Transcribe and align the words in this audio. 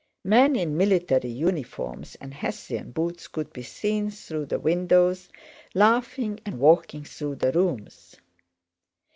Men 0.25 0.55
in 0.55 0.77
military 0.77 1.29
uniforms 1.29 2.15
and 2.19 2.33
Hessian 2.33 2.89
boots 2.89 3.27
could 3.27 3.53
be 3.53 3.61
seen 3.61 4.09
through 4.09 4.47
the 4.47 4.57
windows, 4.57 5.29
laughing 5.75 6.39
and 6.43 6.57
walking 6.57 7.03
through 7.03 7.35
the 7.35 7.51
rooms. 7.51 8.15